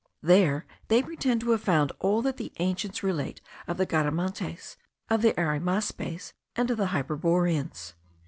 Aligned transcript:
There 0.23 0.65
they 0.87 1.03
pretend 1.03 1.41
to 1.41 1.51
have 1.51 1.61
found 1.61 1.91
all 1.99 2.23
that 2.23 2.37
the 2.37 2.51
ancients 2.57 3.03
relate 3.03 3.39
of 3.67 3.77
the 3.77 3.85
Garamantes, 3.85 4.75
of 5.11 5.21
the 5.21 5.33
Arimaspes, 5.39 6.33
and 6.55 6.71
of 6.71 6.77
the 6.77 6.87
Hyperboreans. 6.87 7.93